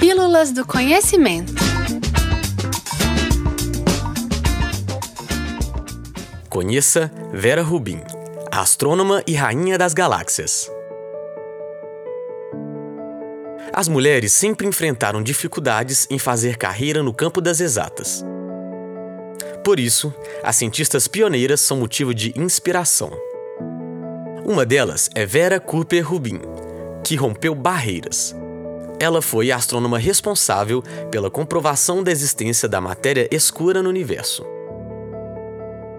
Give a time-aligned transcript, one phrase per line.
[0.00, 1.52] Pílulas do Conhecimento.
[6.48, 8.00] Conheça Vera Rubin,
[8.50, 10.70] astrônoma e rainha das galáxias.
[13.74, 18.24] As mulheres sempre enfrentaram dificuldades em fazer carreira no campo das exatas.
[19.62, 23.12] Por isso, as cientistas pioneiras são motivo de inspiração.
[24.46, 26.40] Uma delas é Vera Cooper Rubin,
[27.04, 28.34] que rompeu barreiras.
[29.00, 34.44] Ela foi a astrônoma responsável pela comprovação da existência da matéria escura no universo.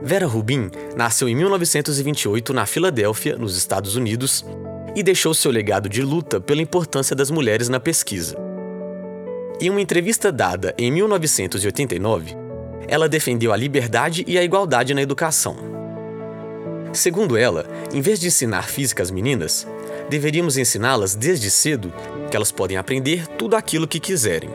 [0.04, 4.46] Vera Rubin nasceu em 1928 na Filadélfia, nos Estados Unidos,
[4.96, 8.38] e deixou seu legado de luta pela importância das mulheres na pesquisa.
[9.60, 12.36] Em uma entrevista dada em 1989,
[12.88, 15.56] ela defendeu a liberdade e a igualdade na educação.
[16.94, 19.66] Segundo ela, em vez de ensinar física às meninas,
[20.12, 21.94] deveríamos ensiná-las desde cedo
[22.30, 24.50] que elas podem aprender tudo aquilo que quiserem.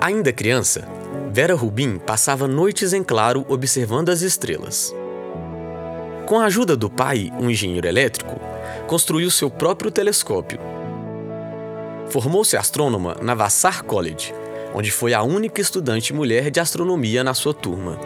[0.00, 0.88] Ainda criança,
[1.30, 4.92] Vera Rubin passava noites em claro observando as estrelas.
[6.26, 8.40] Com a ajuda do pai, um engenheiro elétrico,
[8.88, 10.58] construiu seu próprio telescópio.
[12.08, 14.34] Formou-se astrônoma na Vassar College,
[14.74, 18.00] onde foi a única estudante mulher de astronomia na sua turma.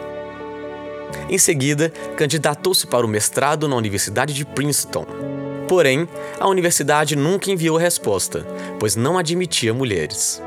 [1.27, 5.28] Em seguida, candidatou-se para o mestrado na Universidade de Princeton.
[5.69, 8.43] Porém, a universidade nunca enviou resposta,
[8.79, 10.41] pois não admitia mulheres.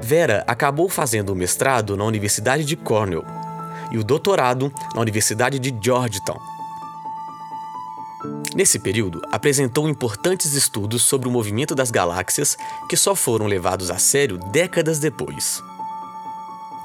[0.00, 3.24] Vera acabou fazendo o mestrado na Universidade de Cornell,
[3.90, 6.38] e o doutorado na Universidade de Georgetown.
[8.54, 12.56] Nesse período, apresentou importantes estudos sobre o movimento das galáxias
[12.88, 15.60] que só foram levados a sério décadas depois.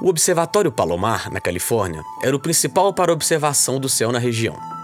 [0.02, 4.77] O Observatório Palomar, na Califórnia, era o principal para observação do céu na região.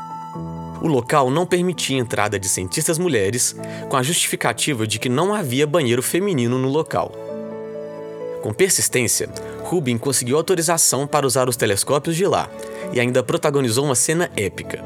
[0.84, 3.56] O local não permitia a entrada de cientistas mulheres,
[3.90, 7.10] com a justificativa de que não havia banheiro feminino no local.
[8.42, 9.30] Com persistência,
[9.64, 12.50] Rubin conseguiu autorização para usar os telescópios de lá
[12.92, 14.84] e ainda protagonizou uma cena épica.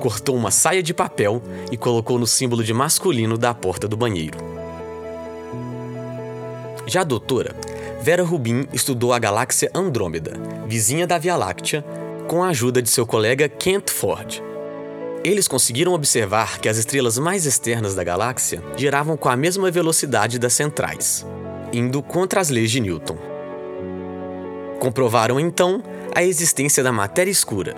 [0.00, 4.38] Cortou uma saia de papel e colocou no símbolo de masculino da porta do banheiro.
[6.84, 7.54] Já a doutora,
[8.00, 10.32] Vera Rubin estudou a galáxia Andrômeda,
[10.66, 11.84] vizinha da Via Láctea,
[12.26, 14.42] com a ajuda de seu colega Kent Ford.
[15.24, 20.36] Eles conseguiram observar que as estrelas mais externas da galáxia giravam com a mesma velocidade
[20.36, 21.24] das centrais,
[21.72, 23.16] indo contra as leis de Newton.
[24.80, 25.80] Comprovaram então
[26.12, 27.76] a existência da matéria escura,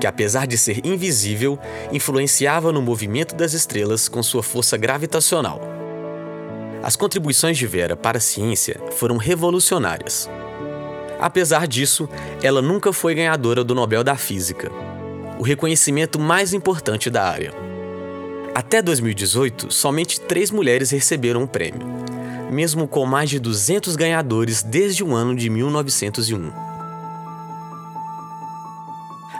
[0.00, 1.58] que apesar de ser invisível,
[1.92, 5.60] influenciava no movimento das estrelas com sua força gravitacional.
[6.82, 10.30] As contribuições de Vera para a ciência foram revolucionárias.
[11.20, 12.08] Apesar disso,
[12.42, 14.70] ela nunca foi ganhadora do Nobel da Física,
[15.38, 17.54] o reconhecimento mais importante da área.
[18.54, 21.86] Até 2018, somente três mulheres receberam o prêmio,
[22.50, 26.50] mesmo com mais de 200 ganhadores desde o ano de 1901.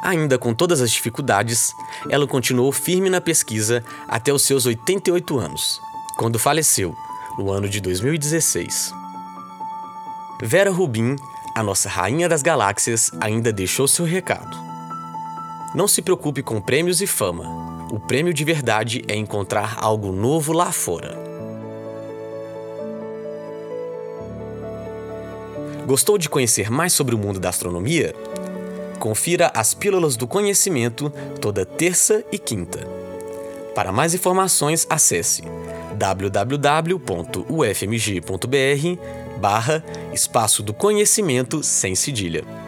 [0.00, 1.72] Ainda com todas as dificuldades,
[2.08, 5.80] ela continuou firme na pesquisa até os seus 88 anos,
[6.16, 6.94] quando faleceu,
[7.36, 8.92] no ano de 2016.
[10.40, 11.16] Vera Rubin,
[11.56, 14.67] a nossa rainha das galáxias, ainda deixou seu recado.
[15.74, 17.86] Não se preocupe com prêmios e fama.
[17.92, 21.16] O prêmio de verdade é encontrar algo novo lá fora.
[25.86, 28.14] Gostou de conhecer mais sobre o mundo da astronomia?
[28.98, 32.80] Confira as Pílulas do Conhecimento toda terça e quinta.
[33.74, 35.42] Para mais informações, acesse
[35.96, 36.98] www.ufmg.br
[39.38, 42.67] barra Espaço do Conhecimento sem cedilha.